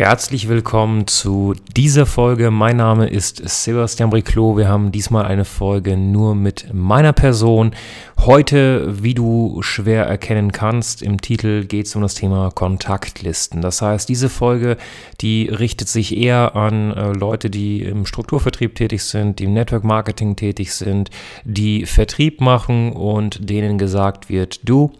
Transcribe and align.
Herzlich 0.00 0.48
willkommen 0.48 1.06
zu 1.06 1.54
dieser 1.76 2.06
Folge. 2.06 2.50
Mein 2.50 2.78
Name 2.78 3.06
ist 3.06 3.46
Sebastian 3.46 4.08
Briclot. 4.08 4.56
Wir 4.56 4.66
haben 4.66 4.92
diesmal 4.92 5.26
eine 5.26 5.44
Folge 5.44 5.98
nur 5.98 6.34
mit 6.34 6.72
meiner 6.72 7.12
Person. 7.12 7.72
Heute, 8.16 9.02
wie 9.02 9.12
du 9.12 9.60
schwer 9.60 10.06
erkennen 10.06 10.52
kannst, 10.52 11.02
im 11.02 11.20
Titel 11.20 11.66
geht 11.66 11.84
es 11.84 11.96
um 11.96 12.00
das 12.00 12.14
Thema 12.14 12.50
Kontaktlisten. 12.50 13.60
Das 13.60 13.82
heißt, 13.82 14.08
diese 14.08 14.30
Folge, 14.30 14.78
die 15.20 15.50
richtet 15.50 15.88
sich 15.88 16.16
eher 16.16 16.56
an 16.56 16.92
äh, 16.92 17.12
Leute, 17.12 17.50
die 17.50 17.82
im 17.82 18.06
Strukturvertrieb 18.06 18.76
tätig 18.76 19.04
sind, 19.04 19.38
die 19.38 19.44
im 19.44 19.52
Network 19.52 19.84
Marketing 19.84 20.34
tätig 20.34 20.72
sind, 20.72 21.10
die 21.44 21.84
Vertrieb 21.84 22.40
machen 22.40 22.92
und 22.92 23.50
denen 23.50 23.76
gesagt 23.76 24.30
wird, 24.30 24.60
du, 24.66 24.92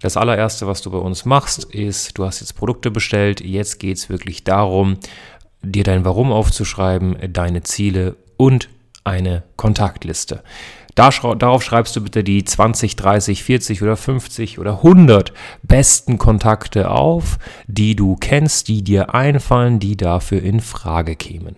das 0.00 0.16
allererste, 0.16 0.66
was 0.66 0.82
du 0.82 0.90
bei 0.90 0.98
uns 0.98 1.24
machst, 1.24 1.64
ist, 1.64 2.18
du 2.18 2.24
hast 2.24 2.40
jetzt 2.40 2.56
Produkte 2.56 2.90
bestellt. 2.90 3.40
Jetzt 3.40 3.78
geht 3.78 3.96
es 3.96 4.08
wirklich 4.08 4.44
darum, 4.44 4.98
dir 5.62 5.84
dein 5.84 6.04
Warum 6.04 6.32
aufzuschreiben, 6.32 7.16
deine 7.32 7.62
Ziele 7.62 8.16
und 8.36 8.68
eine 9.04 9.42
Kontaktliste. 9.56 10.42
darauf 10.94 11.62
schreibst 11.62 11.96
du 11.96 12.02
bitte 12.02 12.24
die 12.24 12.44
20, 12.44 12.96
30, 12.96 13.42
40 13.42 13.82
oder 13.82 13.96
50 13.96 14.58
oder 14.58 14.78
100 14.78 15.32
besten 15.62 16.18
Kontakte 16.18 16.90
auf, 16.90 17.38
die 17.66 17.96
du 17.96 18.16
kennst, 18.16 18.68
die 18.68 18.82
dir 18.82 19.14
einfallen, 19.14 19.78
die 19.78 19.96
dafür 19.96 20.42
in 20.42 20.60
Frage 20.60 21.16
kämen. 21.16 21.56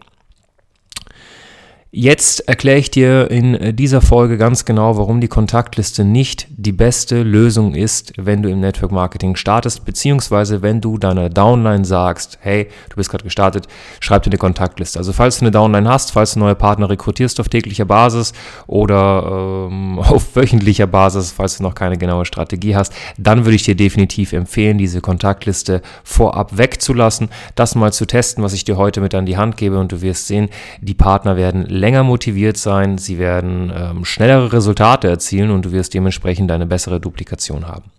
Jetzt 1.99 2.47
erkläre 2.47 2.77
ich 2.77 2.91
dir 2.91 3.31
in 3.31 3.55
äh, 3.55 3.73
dieser 3.73 4.03
Folge 4.03 4.37
ganz 4.37 4.67
genau, 4.67 4.99
warum 4.99 5.23
die 5.23 5.29
Kontaktliste 5.29 6.05
nicht 6.05 6.47
die 6.51 6.73
beste 6.73 7.23
Lösung 7.23 7.75
ist, 7.75 8.13
wenn 8.19 8.43
du 8.43 8.51
im 8.51 8.61
Network 8.61 8.93
Marketing 8.93 9.35
startest, 9.35 9.87
beziehungsweise 9.87 10.61
wenn 10.61 10.83
du 10.83 10.99
deiner 10.99 11.31
Downline 11.31 11.87
sagst, 11.87 12.37
hey, 12.43 12.69
du 12.91 12.97
bist 12.97 13.09
gerade 13.09 13.25
gestartet, 13.25 13.67
schreib 13.99 14.25
dir 14.25 14.31
eine 14.31 14.37
Kontaktliste. 14.37 14.99
Also 14.99 15.15
falls 15.15 15.39
du 15.39 15.47
eine 15.47 15.53
Downline 15.53 15.89
hast, 15.89 16.13
falls 16.13 16.35
du 16.35 16.41
neue 16.41 16.55
Partner 16.55 16.91
rekrutierst 16.91 17.41
auf 17.41 17.49
täglicher 17.49 17.87
Basis 17.87 18.35
oder 18.67 19.69
ähm, 19.71 19.99
auf 20.03 20.37
wöchentlicher 20.37 20.87
Basis, 20.87 21.33
falls 21.33 21.57
du 21.57 21.63
noch 21.63 21.75
keine 21.75 21.97
genaue 21.97 22.27
Strategie 22.27 22.77
hast, 22.77 22.93
dann 23.17 23.47
würde 23.47 23.57
ich 23.57 23.63
dir 23.63 23.75
definitiv 23.75 24.35
empfehlen, 24.35 24.77
diese 24.77 25.01
Kontaktliste 25.01 25.81
vorab 26.05 26.59
wegzulassen, 26.59 27.31
das 27.55 27.75
mal 27.75 27.95
zu 27.95 28.05
testen, 28.05 28.45
was 28.45 28.53
ich 28.53 28.67
dir 28.67 28.77
heute 28.77 29.01
mit 29.01 29.15
an 29.15 29.25
die 29.25 29.39
Hand 29.39 29.57
gebe 29.57 29.79
und 29.79 29.93
du 29.93 30.03
wirst 30.03 30.27
sehen, 30.27 30.51
die 30.83 30.93
Partner 30.93 31.39
werden 31.39 31.65
länger 31.65 31.86
motiviert 31.93 32.57
sein, 32.57 32.99
sie 32.99 33.19
werden 33.19 33.73
ähm, 33.75 34.05
schnellere 34.05 34.53
Resultate 34.53 35.09
erzielen 35.09 35.51
und 35.51 35.65
du 35.65 35.73
wirst 35.73 35.95
dementsprechend 35.95 36.51
eine 36.51 36.67
bessere 36.67 37.01
Duplikation 37.01 37.67
haben. 37.67 37.91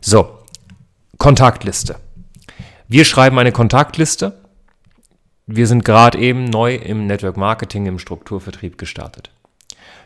So, 0.00 0.38
Kontaktliste. 1.18 1.96
Wir 2.88 3.04
schreiben 3.04 3.38
eine 3.38 3.52
Kontaktliste. 3.52 4.40
Wir 5.46 5.66
sind 5.66 5.84
gerade 5.84 6.18
eben 6.18 6.44
neu 6.44 6.74
im 6.74 7.06
Network 7.06 7.36
Marketing, 7.36 7.86
im 7.86 7.98
Strukturvertrieb 7.98 8.78
gestartet. 8.78 9.30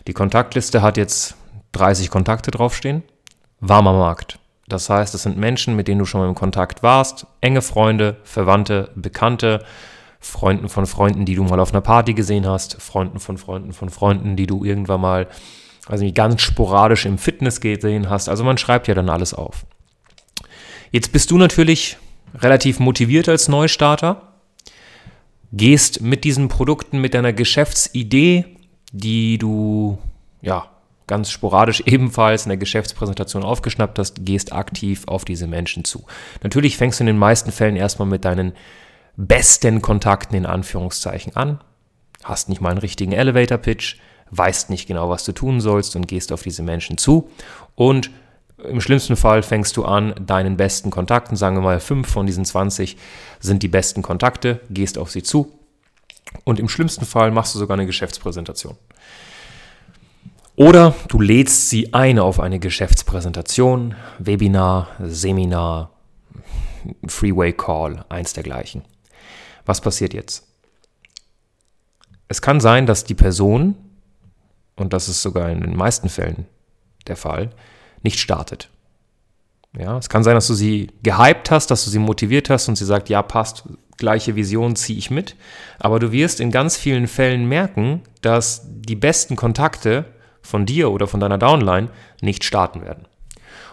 Die 0.06 0.12
Kontaktliste 0.12 0.82
hat 0.82 0.96
jetzt 0.96 1.36
30 1.72 2.10
Kontakte 2.10 2.50
draufstehen. 2.50 3.02
Warmer 3.60 3.92
Markt. 3.92 4.38
Das 4.68 4.90
heißt, 4.90 5.14
es 5.14 5.22
sind 5.22 5.36
Menschen, 5.36 5.76
mit 5.76 5.88
denen 5.88 5.98
du 5.98 6.04
schon 6.04 6.20
mal 6.20 6.28
im 6.28 6.34
Kontakt 6.34 6.82
warst, 6.82 7.26
enge 7.40 7.62
Freunde, 7.62 8.16
Verwandte, 8.22 8.90
Bekannte, 8.94 9.64
Freunden 10.28 10.68
von 10.68 10.86
Freunden, 10.86 11.24
die 11.24 11.34
du 11.34 11.42
mal 11.42 11.58
auf 11.58 11.72
einer 11.72 11.80
Party 11.80 12.12
gesehen 12.12 12.46
hast, 12.46 12.80
Freunden 12.82 13.18
von 13.18 13.38
Freunden 13.38 13.72
von 13.72 13.88
Freunden, 13.88 14.36
die 14.36 14.46
du 14.46 14.62
irgendwann 14.62 15.00
mal, 15.00 15.26
also 15.86 16.10
ganz 16.12 16.42
sporadisch 16.42 17.06
im 17.06 17.16
Fitness 17.16 17.60
gesehen 17.60 18.10
hast. 18.10 18.28
Also 18.28 18.44
man 18.44 18.58
schreibt 18.58 18.88
ja 18.88 18.94
dann 18.94 19.08
alles 19.08 19.32
auf. 19.32 19.64
Jetzt 20.92 21.12
bist 21.12 21.30
du 21.30 21.38
natürlich 21.38 21.96
relativ 22.34 22.78
motiviert 22.78 23.28
als 23.28 23.48
Neustarter, 23.48 24.34
gehst 25.52 26.02
mit 26.02 26.24
diesen 26.24 26.48
Produkten, 26.48 27.00
mit 27.00 27.14
deiner 27.14 27.32
Geschäftsidee, 27.32 28.44
die 28.92 29.38
du 29.38 29.98
ja 30.42 30.68
ganz 31.06 31.30
sporadisch 31.30 31.80
ebenfalls 31.86 32.44
in 32.44 32.50
der 32.50 32.58
Geschäftspräsentation 32.58 33.42
aufgeschnappt 33.42 33.98
hast, 33.98 34.26
gehst 34.26 34.52
aktiv 34.52 35.04
auf 35.06 35.24
diese 35.24 35.46
Menschen 35.46 35.84
zu. 35.84 36.04
Natürlich 36.42 36.76
fängst 36.76 37.00
du 37.00 37.04
in 37.04 37.06
den 37.06 37.18
meisten 37.18 37.50
Fällen 37.50 37.76
erstmal 37.76 38.08
mit 38.08 38.26
deinen 38.26 38.52
besten 39.18 39.82
Kontakten 39.82 40.36
in 40.36 40.46
Anführungszeichen 40.46 41.34
an, 41.34 41.60
hast 42.22 42.48
nicht 42.48 42.60
mal 42.60 42.70
einen 42.70 42.78
richtigen 42.78 43.12
Elevator-Pitch, 43.12 43.96
weißt 44.30 44.70
nicht 44.70 44.86
genau, 44.86 45.10
was 45.10 45.24
du 45.24 45.32
tun 45.32 45.60
sollst 45.60 45.96
und 45.96 46.06
gehst 46.06 46.32
auf 46.32 46.42
diese 46.42 46.62
Menschen 46.62 46.98
zu 46.98 47.28
und 47.74 48.10
im 48.64 48.80
schlimmsten 48.80 49.16
Fall 49.16 49.42
fängst 49.42 49.76
du 49.76 49.84
an, 49.84 50.14
deinen 50.24 50.56
besten 50.56 50.90
Kontakten, 50.90 51.36
sagen 51.36 51.56
wir 51.56 51.62
mal 51.62 51.80
fünf 51.80 52.08
von 52.08 52.26
diesen 52.26 52.44
20 52.44 52.96
sind 53.40 53.62
die 53.62 53.68
besten 53.68 54.02
Kontakte, 54.02 54.60
gehst 54.70 54.98
auf 54.98 55.10
sie 55.10 55.22
zu 55.22 55.52
und 56.44 56.60
im 56.60 56.68
schlimmsten 56.68 57.04
Fall 57.04 57.32
machst 57.32 57.54
du 57.54 57.58
sogar 57.58 57.76
eine 57.76 57.86
Geschäftspräsentation. 57.86 58.76
Oder 60.54 60.94
du 61.08 61.20
lädst 61.20 61.70
sie 61.70 61.92
ein 61.92 62.18
auf 62.18 62.40
eine 62.40 62.58
Geschäftspräsentation, 62.58 63.94
Webinar, 64.18 64.88
Seminar, 65.00 65.90
Freeway 67.06 67.52
Call, 67.52 68.04
eins 68.08 68.32
dergleichen. 68.32 68.82
Was 69.68 69.82
passiert 69.82 70.14
jetzt? 70.14 70.46
Es 72.26 72.40
kann 72.40 72.58
sein, 72.58 72.86
dass 72.86 73.04
die 73.04 73.14
Person, 73.14 73.76
und 74.76 74.94
das 74.94 75.10
ist 75.10 75.20
sogar 75.20 75.50
in 75.50 75.60
den 75.60 75.76
meisten 75.76 76.08
Fällen 76.08 76.46
der 77.06 77.16
Fall, 77.16 77.50
nicht 78.02 78.18
startet. 78.18 78.70
Ja, 79.78 79.98
es 79.98 80.08
kann 80.08 80.24
sein, 80.24 80.36
dass 80.36 80.46
du 80.46 80.54
sie 80.54 80.90
gehypt 81.02 81.50
hast, 81.50 81.70
dass 81.70 81.84
du 81.84 81.90
sie 81.90 81.98
motiviert 81.98 82.48
hast 82.48 82.68
und 82.68 82.76
sie 82.76 82.86
sagt, 82.86 83.10
ja, 83.10 83.20
passt, 83.20 83.64
gleiche 83.98 84.36
Vision 84.36 84.74
ziehe 84.74 84.98
ich 84.98 85.10
mit. 85.10 85.36
Aber 85.78 85.98
du 85.98 86.12
wirst 86.12 86.40
in 86.40 86.50
ganz 86.50 86.78
vielen 86.78 87.06
Fällen 87.06 87.46
merken, 87.46 88.00
dass 88.22 88.62
die 88.64 88.96
besten 88.96 89.36
Kontakte 89.36 90.06
von 90.40 90.64
dir 90.64 90.90
oder 90.90 91.06
von 91.06 91.20
deiner 91.20 91.36
Downline 91.36 91.90
nicht 92.22 92.42
starten 92.42 92.80
werden. 92.80 93.06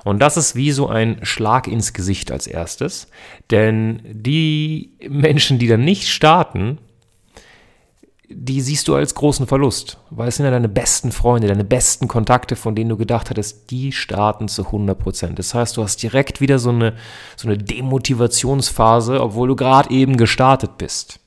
Und 0.06 0.20
das 0.20 0.38
ist 0.38 0.56
wie 0.56 0.72
so 0.72 0.88
ein 0.88 1.26
Schlag 1.26 1.68
ins 1.68 1.92
Gesicht 1.92 2.32
als 2.32 2.46
erstes, 2.46 3.08
denn 3.50 4.02
die 4.06 4.92
Menschen, 5.10 5.58
die 5.58 5.68
dann 5.68 5.84
nicht 5.84 6.10
starten, 6.10 6.78
die 8.30 8.62
siehst 8.62 8.88
du 8.88 8.94
als 8.94 9.16
großen 9.16 9.48
Verlust, 9.48 9.98
weil 10.12 10.28
es 10.28 10.36
sind 10.36 10.46
ja 10.46 10.52
deine 10.52 10.70
besten 10.70 11.12
Freunde, 11.12 11.48
deine 11.48 11.64
besten 11.64 12.08
Kontakte, 12.08 12.56
von 12.56 12.76
denen 12.76 12.92
du 12.92 12.98
gedacht 12.98 13.32
hattest, 13.32 13.72
die 13.72 13.92
starten 13.92 14.48
zu 14.48 14.66
100 14.66 14.98
Prozent. 14.98 15.40
Das 15.40 15.56
heißt, 15.56 15.76
du 15.76 15.82
hast 15.82 16.04
direkt 16.04 16.40
wieder 16.40 16.60
so 16.60 16.70
eine, 16.70 16.94
so 17.36 17.48
eine 17.48 17.58
Demotivationsphase, 17.58 19.20
obwohl 19.20 19.48
du 19.48 19.56
gerade 19.56 19.90
eben 19.90 20.18
gestartet 20.18 20.78
bist. 20.78 21.20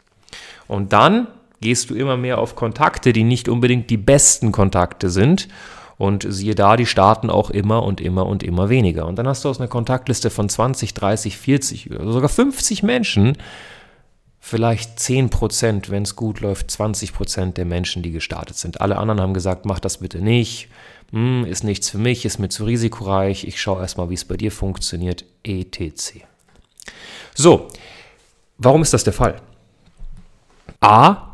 Und 0.69 0.93
dann 0.93 1.27
gehst 1.61 1.91
du 1.91 1.97
immer 1.97 2.17
mehr 2.17 2.39
auf 2.39 2.55
Kontakte, 2.55 3.13
die 3.13 3.25
nicht 3.25 3.49
unbedingt 3.49 3.91
die 3.91 3.97
besten 3.97 4.53
Kontakte 4.53 5.11
sind 5.11 5.49
und 5.99 6.25
siehe 6.29 6.55
da, 6.55 6.77
die 6.77 6.87
starten 6.87 7.29
auch 7.29 7.51
immer 7.51 7.83
und 7.83 8.01
immer 8.01 8.27
und 8.27 8.43
immer 8.43 8.69
weniger. 8.69 9.07
Und 9.07 9.17
dann 9.17 9.27
hast 9.27 9.45
du 9.45 9.49
aus 9.49 9.59
einer 9.59 9.69
Kontaktliste 9.69 10.31
von 10.31 10.49
20, 10.49 10.95
30, 10.95 11.37
40 11.37 11.91
oder 11.91 12.13
sogar 12.13 12.29
50 12.29 12.85
Menschen 12.85 13.37
vielleicht 14.39 14.99
10 15.01 15.29
Prozent, 15.31 15.91
wenn 15.91 16.05
es 16.05 16.17
gut 16.17 16.41
läuft, 16.41 16.71
20 16.71 17.13
Prozent 17.13 17.57
der 17.57 17.65
Menschen, 17.65 18.03
die 18.03 18.13
gestartet 18.13 18.57
sind. 18.57 18.81
Alle 18.81 18.97
anderen 18.97 19.21
haben 19.21 19.35
gesagt, 19.35 19.67
mach 19.67 19.81
das 19.81 19.99
bitte 19.99 20.21
nicht, 20.21 20.69
hm, 21.11 21.45
ist 21.45 21.65
nichts 21.65 21.91
für 21.91 21.99
mich, 21.99 22.25
ist 22.25 22.39
mir 22.39 22.49
zu 22.49 22.65
risikoreich, 22.65 23.45
ich 23.45 23.61
schaue 23.61 23.81
erstmal, 23.81 24.09
wie 24.09 24.15
es 24.15 24.25
bei 24.25 24.37
dir 24.37 24.53
funktioniert, 24.53 25.25
etc. 25.43 26.23
So, 27.35 27.69
warum 28.57 28.83
ist 28.83 28.95
das 28.95 29.05
der 29.05 29.13
Fall? 29.13 29.41
A, 30.81 31.28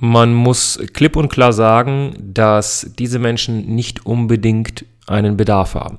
man 0.00 0.32
muss 0.32 0.80
klipp 0.94 1.14
und 1.16 1.28
klar 1.28 1.52
sagen, 1.52 2.14
dass 2.18 2.90
diese 2.98 3.18
Menschen 3.18 3.74
nicht 3.74 4.06
unbedingt 4.06 4.86
einen 5.06 5.36
Bedarf 5.36 5.74
haben. 5.74 5.98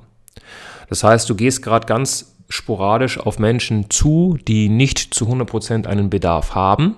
Das 0.88 1.04
heißt, 1.04 1.30
du 1.30 1.36
gehst 1.36 1.62
gerade 1.62 1.86
ganz 1.86 2.34
sporadisch 2.48 3.18
auf 3.18 3.38
Menschen 3.38 3.90
zu, 3.90 4.36
die 4.48 4.68
nicht 4.68 5.14
zu 5.14 5.26
100% 5.26 5.86
einen 5.86 6.10
Bedarf 6.10 6.54
haben 6.54 6.96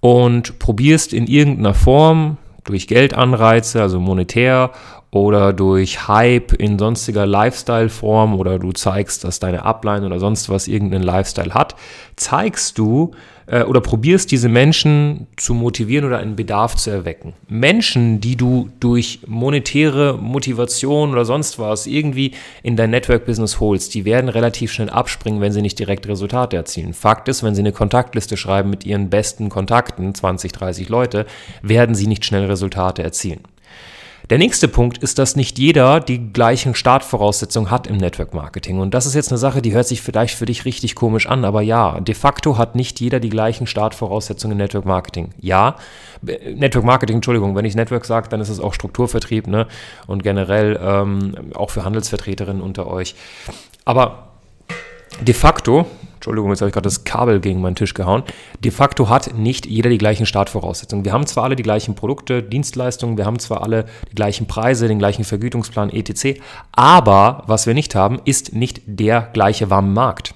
und 0.00 0.58
probierst 0.58 1.12
in 1.12 1.28
irgendeiner 1.28 1.74
Form 1.74 2.38
durch 2.64 2.88
Geldanreize, 2.88 3.80
also 3.80 4.00
monetär 4.00 4.72
oder 5.10 5.52
durch 5.52 6.08
Hype 6.08 6.52
in 6.52 6.78
sonstiger 6.78 7.26
Lifestyle-Form 7.26 8.38
oder 8.38 8.58
du 8.58 8.72
zeigst, 8.72 9.24
dass 9.24 9.38
deine 9.38 9.64
Upline 9.64 10.04
oder 10.04 10.18
sonst 10.18 10.48
was 10.48 10.68
irgendeinen 10.68 11.04
Lifestyle 11.04 11.54
hat, 11.54 11.76
zeigst 12.16 12.76
du 12.78 13.12
äh, 13.46 13.62
oder 13.62 13.80
probierst 13.80 14.30
diese 14.30 14.48
Menschen 14.48 15.26
zu 15.36 15.54
motivieren 15.54 16.04
oder 16.04 16.18
einen 16.18 16.36
Bedarf 16.36 16.74
zu 16.76 16.90
erwecken. 16.90 17.34
Menschen, 17.48 18.20
die 18.20 18.36
du 18.36 18.68
durch 18.80 19.20
monetäre 19.26 20.18
Motivation 20.18 21.12
oder 21.12 21.24
sonst 21.24 21.58
was 21.58 21.86
irgendwie 21.86 22.32
in 22.62 22.76
dein 22.76 22.90
Network-Business 22.90 23.60
holst, 23.60 23.94
die 23.94 24.04
werden 24.04 24.28
relativ 24.28 24.72
schnell 24.72 24.90
abspringen, 24.90 25.40
wenn 25.40 25.52
sie 25.52 25.62
nicht 25.62 25.78
direkt 25.78 26.06
Resultate 26.08 26.56
erzielen. 26.56 26.92
Fakt 26.92 27.28
ist, 27.28 27.42
wenn 27.42 27.54
sie 27.54 27.62
eine 27.62 27.72
Kontaktliste 27.72 28.36
schreiben 28.36 28.70
mit 28.70 28.84
ihren 28.84 29.08
besten 29.08 29.48
Kontakten, 29.48 30.14
20, 30.14 30.52
30 30.52 30.88
Leute, 30.88 31.26
werden 31.62 31.94
sie 31.94 32.06
nicht 32.06 32.24
schnell 32.24 32.46
Resultate 32.46 33.02
erzielen. 33.02 33.40
Der 34.28 34.38
nächste 34.38 34.66
Punkt 34.66 34.98
ist, 34.98 35.20
dass 35.20 35.36
nicht 35.36 35.56
jeder 35.56 36.00
die 36.00 36.32
gleichen 36.32 36.74
Startvoraussetzungen 36.74 37.70
hat 37.70 37.86
im 37.86 37.96
Network 37.96 38.34
Marketing. 38.34 38.80
Und 38.80 38.92
das 38.92 39.06
ist 39.06 39.14
jetzt 39.14 39.30
eine 39.30 39.38
Sache, 39.38 39.62
die 39.62 39.72
hört 39.72 39.86
sich 39.86 40.02
vielleicht 40.02 40.34
für 40.34 40.46
dich 40.46 40.64
richtig 40.64 40.96
komisch 40.96 41.28
an, 41.28 41.44
aber 41.44 41.62
ja, 41.62 42.00
de 42.00 42.14
facto 42.14 42.58
hat 42.58 42.74
nicht 42.74 42.98
jeder 42.98 43.20
die 43.20 43.28
gleichen 43.28 43.68
Startvoraussetzungen 43.68 44.52
im 44.52 44.58
Network 44.58 44.84
Marketing. 44.84 45.30
Ja, 45.40 45.76
Network 46.22 46.84
Marketing, 46.84 47.16
Entschuldigung, 47.16 47.54
wenn 47.54 47.64
ich 47.64 47.76
Network 47.76 48.04
sage, 48.04 48.28
dann 48.28 48.40
ist 48.40 48.48
es 48.48 48.58
auch 48.58 48.74
Strukturvertrieb 48.74 49.46
ne? 49.46 49.68
und 50.08 50.24
generell 50.24 50.76
ähm, 50.82 51.52
auch 51.54 51.70
für 51.70 51.84
Handelsvertreterinnen 51.84 52.62
unter 52.62 52.88
euch. 52.88 53.14
Aber 53.84 54.30
de 55.20 55.34
facto 55.34 55.86
Entschuldigung, 56.26 56.50
jetzt 56.50 56.60
habe 56.60 56.70
ich 56.70 56.74
gerade 56.74 56.88
das 56.88 57.04
Kabel 57.04 57.38
gegen 57.38 57.60
meinen 57.60 57.76
Tisch 57.76 57.94
gehauen. 57.94 58.24
De 58.64 58.72
facto 58.72 59.08
hat 59.08 59.38
nicht 59.38 59.64
jeder 59.64 59.90
die 59.90 59.96
gleichen 59.96 60.26
Startvoraussetzungen. 60.26 61.04
Wir 61.04 61.12
haben 61.12 61.24
zwar 61.24 61.44
alle 61.44 61.54
die 61.54 61.62
gleichen 61.62 61.94
Produkte, 61.94 62.42
Dienstleistungen, 62.42 63.16
wir 63.16 63.24
haben 63.24 63.38
zwar 63.38 63.62
alle 63.62 63.84
die 64.10 64.16
gleichen 64.16 64.48
Preise, 64.48 64.88
den 64.88 64.98
gleichen 64.98 65.22
Vergütungsplan 65.22 65.88
etc., 65.90 66.40
aber 66.72 67.44
was 67.46 67.68
wir 67.68 67.74
nicht 67.74 67.94
haben, 67.94 68.20
ist 68.24 68.52
nicht 68.54 68.82
der 68.86 69.30
gleiche 69.34 69.70
warme 69.70 69.92
Markt. 69.92 70.34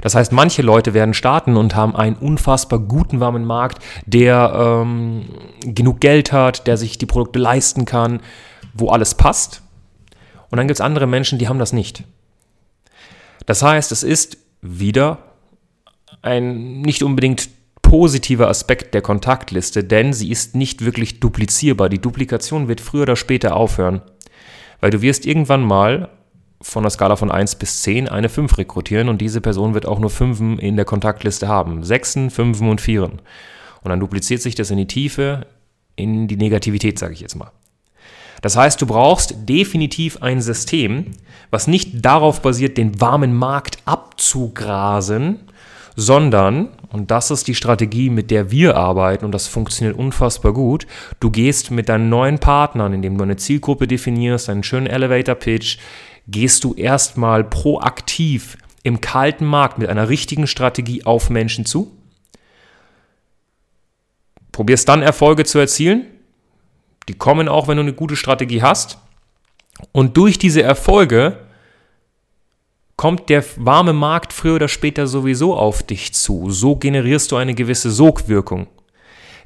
Das 0.00 0.16
heißt, 0.16 0.32
manche 0.32 0.62
Leute 0.62 0.92
werden 0.92 1.14
starten 1.14 1.56
und 1.56 1.76
haben 1.76 1.94
einen 1.94 2.16
unfassbar 2.16 2.80
guten 2.80 3.20
warmen 3.20 3.44
Markt, 3.44 3.80
der 4.06 4.52
ähm, 4.82 5.26
genug 5.60 6.00
Geld 6.00 6.32
hat, 6.32 6.66
der 6.66 6.76
sich 6.76 6.98
die 6.98 7.06
Produkte 7.06 7.38
leisten 7.38 7.84
kann, 7.84 8.18
wo 8.74 8.88
alles 8.88 9.14
passt. 9.14 9.62
Und 10.50 10.56
dann 10.56 10.66
gibt 10.66 10.80
es 10.80 10.84
andere 10.84 11.06
Menschen, 11.06 11.38
die 11.38 11.46
haben 11.46 11.60
das 11.60 11.72
nicht. 11.72 12.02
Das 13.46 13.62
heißt, 13.62 13.92
es 13.92 14.02
ist 14.02 14.42
wieder 14.62 15.18
ein 16.22 16.80
nicht 16.80 17.02
unbedingt 17.02 17.48
positiver 17.82 18.48
Aspekt 18.48 18.94
der 18.94 19.02
Kontaktliste, 19.02 19.84
denn 19.84 20.12
sie 20.12 20.30
ist 20.30 20.54
nicht 20.54 20.84
wirklich 20.84 21.20
duplizierbar. 21.20 21.88
Die 21.88 22.00
Duplikation 22.00 22.68
wird 22.68 22.80
früher 22.80 23.02
oder 23.02 23.16
später 23.16 23.54
aufhören, 23.54 24.00
weil 24.80 24.90
du 24.90 25.02
wirst 25.02 25.26
irgendwann 25.26 25.62
mal 25.62 26.08
von 26.62 26.84
der 26.84 26.90
Skala 26.90 27.16
von 27.16 27.30
1 27.30 27.56
bis 27.56 27.82
10 27.82 28.08
eine 28.08 28.28
5 28.28 28.56
rekrutieren 28.56 29.08
und 29.08 29.20
diese 29.20 29.40
Person 29.40 29.74
wird 29.74 29.84
auch 29.84 29.98
nur 29.98 30.10
5 30.10 30.60
in 30.60 30.76
der 30.76 30.84
Kontaktliste 30.84 31.48
haben. 31.48 31.82
6, 31.82 32.18
5 32.30 32.60
und 32.60 32.80
4. 32.80 33.02
Und 33.02 33.20
dann 33.84 34.00
dupliziert 34.00 34.40
sich 34.40 34.54
das 34.54 34.70
in 34.70 34.78
die 34.78 34.86
Tiefe, 34.86 35.46
in 35.96 36.28
die 36.28 36.36
Negativität, 36.36 36.98
sage 36.98 37.14
ich 37.14 37.20
jetzt 37.20 37.34
mal. 37.34 37.50
Das 38.42 38.56
heißt, 38.56 38.82
du 38.82 38.86
brauchst 38.86 39.48
definitiv 39.48 40.20
ein 40.20 40.42
System, 40.42 41.12
was 41.50 41.68
nicht 41.68 42.04
darauf 42.04 42.42
basiert, 42.42 42.76
den 42.76 43.00
warmen 43.00 43.34
Markt 43.34 43.78
abzugrasen, 43.84 45.38
sondern, 45.94 46.68
und 46.90 47.10
das 47.10 47.30
ist 47.30 47.46
die 47.46 47.54
Strategie, 47.54 48.10
mit 48.10 48.30
der 48.30 48.50
wir 48.50 48.76
arbeiten, 48.76 49.24
und 49.24 49.32
das 49.32 49.46
funktioniert 49.46 49.96
unfassbar 49.96 50.52
gut, 50.52 50.86
du 51.20 51.30
gehst 51.30 51.70
mit 51.70 51.88
deinen 51.88 52.08
neuen 52.08 52.38
Partnern, 52.38 52.92
indem 52.92 53.16
du 53.16 53.22
eine 53.22 53.36
Zielgruppe 53.36 53.86
definierst, 53.86 54.50
einen 54.50 54.64
schönen 54.64 54.86
Elevator-Pitch, 54.86 55.78
gehst 56.26 56.64
du 56.64 56.74
erstmal 56.74 57.44
proaktiv 57.44 58.56
im 58.82 59.00
kalten 59.00 59.44
Markt 59.44 59.78
mit 59.78 59.88
einer 59.88 60.08
richtigen 60.08 60.46
Strategie 60.46 61.04
auf 61.04 61.30
Menschen 61.30 61.64
zu, 61.64 61.92
probierst 64.50 64.88
dann 64.88 65.02
Erfolge 65.02 65.44
zu 65.44 65.58
erzielen, 65.58 66.06
die 67.08 67.14
kommen 67.14 67.48
auch, 67.48 67.68
wenn 67.68 67.76
du 67.76 67.82
eine 67.82 67.92
gute 67.92 68.16
Strategie 68.16 68.62
hast. 68.62 68.98
Und 69.92 70.16
durch 70.16 70.38
diese 70.38 70.62
Erfolge 70.62 71.38
kommt 72.96 73.28
der 73.28 73.44
warme 73.56 73.92
Markt 73.92 74.32
früher 74.32 74.56
oder 74.56 74.68
später 74.68 75.06
sowieso 75.06 75.56
auf 75.56 75.82
dich 75.82 76.14
zu. 76.14 76.50
So 76.50 76.76
generierst 76.76 77.32
du 77.32 77.36
eine 77.36 77.54
gewisse 77.54 77.90
Sogwirkung. 77.90 78.68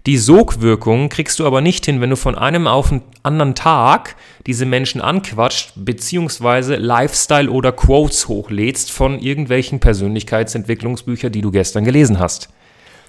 Die 0.07 0.19
Sogwirkung 0.19 1.09
kriegst 1.09 1.41
du 1.41 1.47
aber 1.47 1.61
nicht 1.61 1.85
hin, 1.85 2.01
wenn 2.01 2.11
du 2.11 2.17
von 2.17 2.37
einem 2.37 2.69
auf 2.69 2.91
den 2.91 3.03
anderen 3.25 3.57
Tag 3.57 4.15
diese 4.47 4.65
Menschen 4.65 5.01
anquatscht, 5.01 5.73
beziehungsweise 5.75 6.77
Lifestyle 6.77 7.51
oder 7.51 7.73
Quotes 7.73 8.29
hochlädst 8.29 8.93
von 8.93 9.19
irgendwelchen 9.19 9.81
Persönlichkeitsentwicklungsbüchern, 9.81 11.33
die 11.33 11.41
du 11.41 11.51
gestern 11.51 11.85
gelesen 11.85 12.21
hast. 12.21 12.51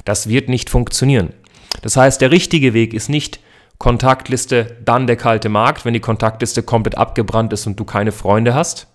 Das 0.05 0.27
wird 0.27 0.49
nicht 0.49 0.71
funktionieren. 0.71 1.33
Das 1.83 1.97
heißt, 1.97 2.19
der 2.19 2.31
richtige 2.31 2.73
Weg 2.73 2.95
ist 2.95 3.09
nicht 3.09 3.41
Kontaktliste, 3.77 4.77
dann 4.83 5.07
der 5.07 5.17
kalte 5.17 5.49
Markt, 5.49 5.85
wenn 5.85 5.93
die 5.93 5.99
Kontaktliste 5.99 6.63
komplett 6.63 6.97
abgebrannt 6.97 7.53
ist 7.53 7.67
und 7.67 7.79
du 7.79 7.85
keine 7.85 8.11
Freunde 8.11 8.55
hast. 8.55 8.87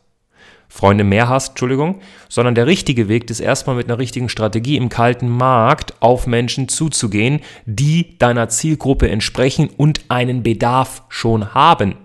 Freunde 0.69 1.05
mehr 1.05 1.29
hast, 1.29 1.51
Entschuldigung, 1.51 2.01
sondern 2.31 2.55
der 2.55 2.67
richtige 2.67 3.07
Weg 3.07 3.29
ist 3.31 3.41
erstmal 3.41 3.77
mit 3.77 3.89
einer 3.89 3.99
richtigen 3.99 4.31
Strategie 4.31 4.79
im 4.79 4.89
kalten 4.89 5.29
Markt 5.29 6.01
auf 6.01 6.27
Menschen 6.27 6.67
zuzugehen, 6.67 7.41
die 7.67 8.17
deiner 8.19 8.49
Zielgruppe 8.49 9.11
entsprechen 9.11 9.69
und 9.77 10.01
einen 10.09 10.43
Bedarf 10.43 11.03
schon 11.11 11.53
haben. 11.53 11.97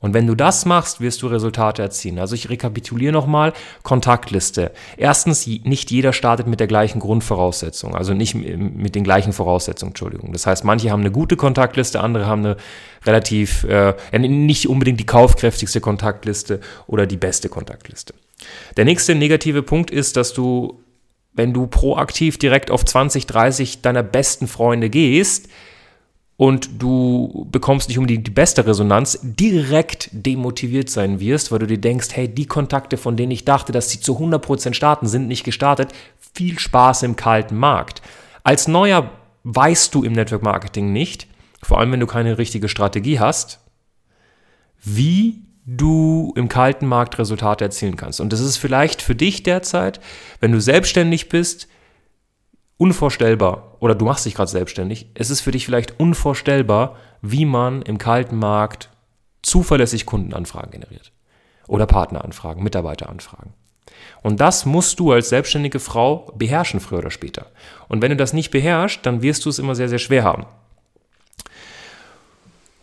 Und 0.00 0.14
wenn 0.14 0.26
du 0.26 0.34
das 0.34 0.64
machst, 0.64 1.00
wirst 1.00 1.22
du 1.22 1.26
Resultate 1.26 1.82
erzielen. 1.82 2.18
Also 2.18 2.34
ich 2.34 2.48
rekapituliere 2.48 3.12
nochmal, 3.12 3.52
Kontaktliste. 3.82 4.70
Erstens, 4.96 5.46
nicht 5.46 5.90
jeder 5.90 6.12
startet 6.12 6.46
mit 6.46 6.60
der 6.60 6.68
gleichen 6.68 7.00
Grundvoraussetzung, 7.00 7.94
also 7.94 8.14
nicht 8.14 8.34
mit 8.34 8.94
den 8.94 9.04
gleichen 9.04 9.32
Voraussetzungen, 9.32 9.90
Entschuldigung. 9.90 10.32
Das 10.32 10.46
heißt, 10.46 10.64
manche 10.64 10.90
haben 10.90 11.00
eine 11.00 11.10
gute 11.10 11.36
Kontaktliste, 11.36 12.00
andere 12.00 12.26
haben 12.26 12.44
eine 12.44 12.56
relativ, 13.04 13.64
äh, 13.64 13.94
nicht 14.16 14.68
unbedingt 14.68 15.00
die 15.00 15.06
kaufkräftigste 15.06 15.80
Kontaktliste 15.80 16.60
oder 16.86 17.06
die 17.06 17.16
beste 17.16 17.48
Kontaktliste. 17.48 18.14
Der 18.76 18.84
nächste 18.84 19.14
negative 19.14 19.62
Punkt 19.62 19.90
ist, 19.90 20.16
dass 20.16 20.32
du, 20.32 20.80
wenn 21.32 21.52
du 21.52 21.66
proaktiv 21.66 22.38
direkt 22.38 22.70
auf 22.70 22.84
20, 22.84 23.26
30 23.26 23.82
deiner 23.82 24.04
besten 24.04 24.46
Freunde 24.46 24.90
gehst, 24.90 25.48
und 26.38 26.80
du 26.80 27.48
bekommst 27.50 27.88
nicht 27.88 27.98
unbedingt 27.98 28.24
die 28.24 28.30
beste 28.30 28.64
Resonanz, 28.64 29.18
direkt 29.22 30.08
demotiviert 30.12 30.88
sein 30.88 31.18
wirst, 31.18 31.50
weil 31.50 31.58
du 31.58 31.66
dir 31.66 31.80
denkst, 31.80 32.10
hey, 32.12 32.28
die 32.28 32.46
Kontakte, 32.46 32.96
von 32.96 33.16
denen 33.16 33.32
ich 33.32 33.44
dachte, 33.44 33.72
dass 33.72 33.90
sie 33.90 33.98
zu 33.98 34.16
100% 34.16 34.72
starten, 34.72 35.08
sind 35.08 35.26
nicht 35.26 35.42
gestartet. 35.42 35.92
Viel 36.34 36.60
Spaß 36.60 37.02
im 37.02 37.16
kalten 37.16 37.56
Markt. 37.56 38.02
Als 38.44 38.68
Neuer 38.68 39.10
weißt 39.42 39.92
du 39.92 40.04
im 40.04 40.12
Network 40.12 40.44
Marketing 40.44 40.92
nicht, 40.92 41.26
vor 41.60 41.80
allem 41.80 41.90
wenn 41.90 42.00
du 42.00 42.06
keine 42.06 42.38
richtige 42.38 42.68
Strategie 42.68 43.18
hast, 43.18 43.58
wie 44.84 45.42
du 45.66 46.32
im 46.36 46.48
kalten 46.48 46.86
Markt 46.86 47.18
Resultate 47.18 47.64
erzielen 47.64 47.96
kannst. 47.96 48.20
Und 48.20 48.32
das 48.32 48.38
ist 48.38 48.58
vielleicht 48.58 49.02
für 49.02 49.16
dich 49.16 49.42
derzeit, 49.42 49.98
wenn 50.38 50.52
du 50.52 50.60
selbstständig 50.60 51.28
bist, 51.30 51.66
unvorstellbar, 52.78 53.76
oder 53.80 53.94
du 53.94 54.06
machst 54.06 54.24
dich 54.24 54.34
gerade 54.34 54.50
selbstständig, 54.50 55.10
es 55.14 55.30
ist 55.30 55.42
für 55.42 55.50
dich 55.50 55.66
vielleicht 55.66 56.00
unvorstellbar, 56.00 56.96
wie 57.20 57.44
man 57.44 57.82
im 57.82 57.98
kalten 57.98 58.36
Markt 58.36 58.88
zuverlässig 59.42 60.06
Kundenanfragen 60.06 60.70
generiert. 60.70 61.12
Oder 61.66 61.86
Partneranfragen, 61.86 62.62
Mitarbeiteranfragen. 62.62 63.52
Und 64.22 64.40
das 64.40 64.64
musst 64.64 65.00
du 65.00 65.12
als 65.12 65.28
selbstständige 65.28 65.80
Frau 65.80 66.32
beherrschen, 66.36 66.80
früher 66.80 66.98
oder 66.98 67.10
später. 67.10 67.46
Und 67.88 68.00
wenn 68.00 68.10
du 68.10 68.16
das 68.16 68.32
nicht 68.32 68.50
beherrschst, 68.50 69.04
dann 69.04 69.22
wirst 69.22 69.44
du 69.44 69.50
es 69.50 69.58
immer 69.58 69.74
sehr, 69.74 69.88
sehr 69.88 69.98
schwer 69.98 70.24
haben. 70.24 70.46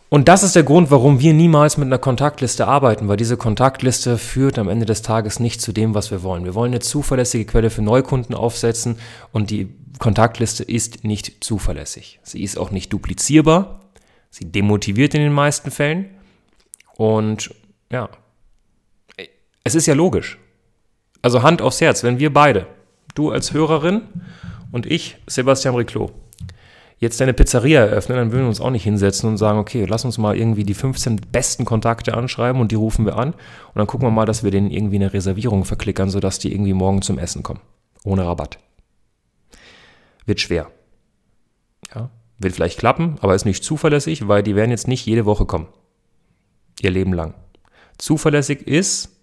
Und 0.08 0.28
das 0.28 0.44
ist 0.44 0.54
der 0.54 0.62
Grund, 0.62 0.90
warum 0.92 1.18
wir 1.18 1.34
niemals 1.34 1.78
mit 1.78 1.86
einer 1.86 1.98
Kontaktliste 1.98 2.68
arbeiten, 2.68 3.08
weil 3.08 3.16
diese 3.16 3.36
Kontaktliste 3.36 4.18
führt 4.18 4.58
am 4.58 4.68
Ende 4.68 4.86
des 4.86 5.02
Tages 5.02 5.40
nicht 5.40 5.60
zu 5.60 5.72
dem, 5.72 5.94
was 5.94 6.12
wir 6.12 6.22
wollen. 6.22 6.44
Wir 6.44 6.54
wollen 6.54 6.72
eine 6.72 6.80
zuverlässige 6.80 7.44
Quelle 7.44 7.70
für 7.70 7.82
Neukunden 7.82 8.34
aufsetzen 8.34 8.98
und 9.32 9.50
die 9.50 9.74
Kontaktliste 9.98 10.62
ist 10.62 11.02
nicht 11.02 11.42
zuverlässig. 11.42 12.20
Sie 12.22 12.42
ist 12.42 12.56
auch 12.56 12.70
nicht 12.70 12.92
duplizierbar. 12.92 13.80
Sie 14.30 14.44
demotiviert 14.50 15.14
in 15.14 15.22
den 15.22 15.32
meisten 15.32 15.70
Fällen. 15.70 16.10
Und 16.96 17.52
ja, 17.90 18.08
es 19.64 19.74
ist 19.74 19.86
ja 19.86 19.94
logisch. 19.94 20.38
Also 21.20 21.42
Hand 21.42 21.60
aufs 21.60 21.80
Herz, 21.80 22.04
wenn 22.04 22.20
wir 22.20 22.32
beide, 22.32 22.68
du 23.16 23.32
als 23.32 23.52
Hörerin 23.52 24.02
und 24.70 24.86
ich, 24.86 25.16
Sebastian 25.26 25.74
Riclot, 25.74 26.12
jetzt 26.98 27.20
deine 27.20 27.34
Pizzeria 27.34 27.80
eröffnen, 27.80 28.16
dann 28.16 28.32
würden 28.32 28.44
wir 28.44 28.48
uns 28.48 28.60
auch 28.60 28.70
nicht 28.70 28.84
hinsetzen 28.84 29.28
und 29.28 29.36
sagen, 29.36 29.58
okay, 29.58 29.84
lass 29.84 30.04
uns 30.04 30.18
mal 30.18 30.36
irgendwie 30.36 30.64
die 30.64 30.74
15 30.74 31.16
besten 31.30 31.64
Kontakte 31.64 32.14
anschreiben 32.14 32.60
und 32.60 32.72
die 32.72 32.76
rufen 32.76 33.04
wir 33.04 33.16
an 33.16 33.32
und 33.32 33.76
dann 33.76 33.86
gucken 33.86 34.06
wir 34.06 34.10
mal, 34.12 34.26
dass 34.26 34.44
wir 34.44 34.50
denen 34.50 34.70
irgendwie 34.70 34.96
eine 34.96 35.12
Reservierung 35.12 35.64
verklickern, 35.64 36.10
sodass 36.10 36.38
die 36.38 36.52
irgendwie 36.52 36.72
morgen 36.72 37.02
zum 37.02 37.18
Essen 37.18 37.42
kommen. 37.42 37.60
Ohne 38.04 38.24
Rabatt 38.24 38.58
wird 40.26 40.40
schwer. 40.40 40.70
Ja, 41.94 42.10
wird 42.38 42.54
vielleicht 42.54 42.78
klappen, 42.78 43.16
aber 43.20 43.34
ist 43.34 43.44
nicht 43.44 43.64
zuverlässig, 43.64 44.28
weil 44.28 44.42
die 44.42 44.56
werden 44.56 44.70
jetzt 44.70 44.88
nicht 44.88 45.06
jede 45.06 45.24
Woche 45.24 45.46
kommen. 45.46 45.68
ihr 46.82 46.90
Leben 46.90 47.14
lang. 47.14 47.32
Zuverlässig 47.96 48.66
ist, 48.66 49.16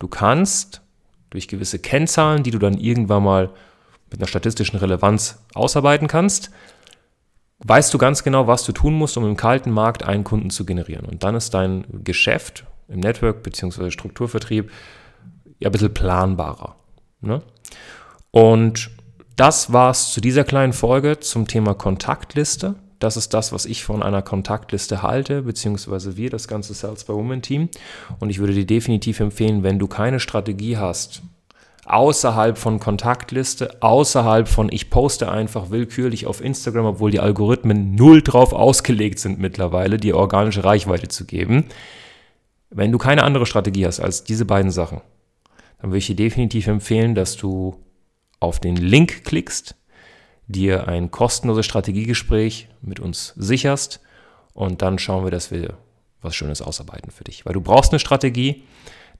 du 0.00 0.08
kannst 0.08 0.82
durch 1.30 1.46
gewisse 1.46 1.78
Kennzahlen, 1.78 2.42
die 2.42 2.50
du 2.50 2.58
dann 2.58 2.76
irgendwann 2.78 3.22
mal 3.22 3.50
mit 4.10 4.20
einer 4.20 4.26
statistischen 4.26 4.78
Relevanz 4.78 5.44
ausarbeiten 5.54 6.08
kannst, 6.08 6.50
weißt 7.60 7.92
du 7.92 7.98
ganz 7.98 8.22
genau, 8.22 8.46
was 8.46 8.64
du 8.64 8.72
tun 8.72 8.94
musst, 8.94 9.16
um 9.16 9.24
im 9.24 9.36
kalten 9.36 9.70
Markt 9.70 10.04
einen 10.04 10.24
Kunden 10.24 10.50
zu 10.50 10.64
generieren. 10.64 11.06
Und 11.06 11.24
dann 11.24 11.34
ist 11.34 11.54
dein 11.54 11.84
Geschäft 12.04 12.64
im 12.88 13.00
Network 13.00 13.42
bzw. 13.42 13.90
Strukturvertrieb 13.90 14.70
ja 15.58 15.68
ein 15.68 15.72
bisschen 15.72 15.94
planbarer. 15.94 16.76
Ne? 17.20 17.42
Und 18.30 18.90
das 19.36 19.72
war 19.72 19.90
es 19.90 20.12
zu 20.12 20.20
dieser 20.20 20.44
kleinen 20.44 20.72
Folge 20.72 21.20
zum 21.20 21.46
Thema 21.46 21.74
Kontaktliste. 21.74 22.76
Das 22.98 23.16
ist 23.16 23.34
das, 23.34 23.52
was 23.52 23.66
ich 23.66 23.84
von 23.84 24.02
einer 24.02 24.22
Kontaktliste 24.22 25.02
halte, 25.02 25.42
beziehungsweise 25.42 26.16
wir, 26.16 26.30
das 26.30 26.48
ganze 26.48 26.74
Sales 26.74 27.04
by 27.04 27.12
Women 27.12 27.42
Team. 27.42 27.68
Und 28.18 28.30
ich 28.30 28.38
würde 28.38 28.54
dir 28.54 28.66
definitiv 28.66 29.20
empfehlen, 29.20 29.62
wenn 29.62 29.78
du 29.78 29.86
keine 29.86 30.18
Strategie 30.18 30.76
hast, 30.76 31.22
außerhalb 31.90 32.58
von 32.58 32.80
Kontaktliste, 32.80 33.82
außerhalb 33.82 34.48
von 34.48 34.68
ich 34.70 34.90
poste 34.90 35.30
einfach 35.30 35.70
willkürlich 35.70 36.26
auf 36.26 36.40
Instagram, 36.42 36.86
obwohl 36.86 37.10
die 37.10 37.20
Algorithmen 37.20 37.94
null 37.94 38.22
drauf 38.22 38.52
ausgelegt 38.52 39.18
sind 39.18 39.38
mittlerweile, 39.38 39.96
dir 39.96 40.16
organische 40.16 40.64
Reichweite 40.64 41.08
zu 41.08 41.24
geben. 41.24 41.64
Wenn 42.70 42.92
du 42.92 42.98
keine 42.98 43.22
andere 43.22 43.46
Strategie 43.46 43.86
hast 43.86 44.00
als 44.00 44.24
diese 44.24 44.44
beiden 44.44 44.70
Sachen, 44.70 45.00
dann 45.80 45.90
würde 45.90 45.98
ich 45.98 46.06
dir 46.06 46.16
definitiv 46.16 46.66
empfehlen, 46.66 47.14
dass 47.14 47.36
du 47.36 47.76
auf 48.40 48.60
den 48.60 48.76
Link 48.76 49.24
klickst, 49.24 49.74
dir 50.46 50.88
ein 50.88 51.10
kostenloses 51.10 51.66
Strategiegespräch 51.66 52.68
mit 52.82 53.00
uns 53.00 53.34
sicherst 53.36 54.00
und 54.54 54.82
dann 54.82 54.98
schauen 54.98 55.24
wir, 55.24 55.30
dass 55.30 55.50
wir 55.50 55.74
was 56.20 56.34
Schönes 56.34 56.62
ausarbeiten 56.62 57.10
für 57.10 57.24
dich. 57.24 57.46
Weil 57.46 57.54
du 57.54 57.60
brauchst 57.60 57.92
eine 57.92 58.00
Strategie, 58.00 58.64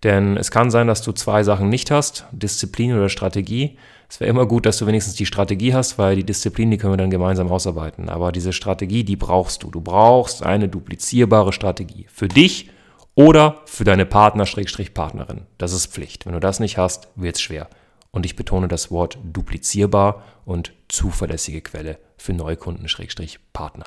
denn 0.05 0.37
es 0.37 0.51
kann 0.51 0.71
sein, 0.71 0.87
dass 0.87 1.03
du 1.03 1.13
zwei 1.13 1.43
Sachen 1.43 1.69
nicht 1.69 1.91
hast, 1.91 2.27
Disziplin 2.31 2.95
oder 2.95 3.09
Strategie. 3.09 3.79
Es 4.09 4.21
wäre 4.21 4.31
immer 4.31 4.47
gut, 4.47 4.65
dass 4.65 4.79
du 4.79 4.87
wenigstens 4.87 5.17
die 5.17 5.27
Strategie 5.27 5.75
hast, 5.75 5.99
weil 5.99 6.17
die 6.17 6.25
Disziplin, 6.25 6.71
die 6.71 6.79
können 6.79 6.93
wir 6.93 6.99
dann 6.99 7.11
gemeinsam 7.11 7.51
ausarbeiten. 7.51 8.09
Aber 8.09 8.33
diese 8.33 8.53
Strategie, 8.53 9.05
die 9.05 9.17
brauchst 9.17 9.63
du. 9.63 9.71
Du 9.71 9.81
brauchst 9.81 10.43
eine 10.43 10.69
duplizierbare 10.69 11.53
Strategie 11.53 12.07
für 12.09 12.29
dich 12.29 12.71
oder 13.15 13.63
für 13.67 13.85
deine 13.85 14.07
Partner, 14.07 14.47
Schrägstrich 14.47 14.95
Partnerin. 14.95 15.43
Das 15.59 15.73
ist 15.73 15.89
Pflicht. 15.89 16.25
Wenn 16.25 16.33
du 16.33 16.41
das 16.41 16.61
nicht 16.61 16.79
hast, 16.79 17.09
wird 17.17 17.35
es 17.35 17.43
schwer. 17.43 17.69
Und 18.13 18.25
ich 18.25 18.37
betone 18.37 18.69
das 18.69 18.91
Wort 18.91 19.19
duplizierbar 19.25 20.23
und 20.45 20.73
zuverlässige 20.89 21.61
Quelle 21.61 21.99
für 22.17 22.33
Neukunden, 22.33 22.89
Schrägstrich 22.89 23.41
Partner. 23.53 23.87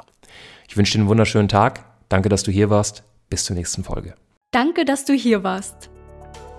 Ich 0.68 0.78
wünsche 0.78 0.94
dir 0.94 1.00
einen 1.00 1.10
wunderschönen 1.10 1.48
Tag. 1.48 1.86
Danke, 2.10 2.30
dass 2.30 2.44
du 2.44 2.52
hier 2.52 2.70
warst. 2.70 3.04
Bis 3.30 3.46
zur 3.46 3.56
nächsten 3.56 3.84
Folge. 3.84 4.16
Danke, 4.52 4.84
dass 4.84 5.06
du 5.06 5.14
hier 5.14 5.44
warst. 5.44 5.91